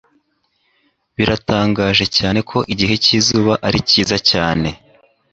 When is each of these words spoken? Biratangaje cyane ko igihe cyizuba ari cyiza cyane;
Biratangaje 1.15 2.05
cyane 2.17 2.39
ko 2.49 2.57
igihe 2.73 2.95
cyizuba 3.03 3.53
ari 3.67 3.79
cyiza 3.89 4.17
cyane; 4.29 4.69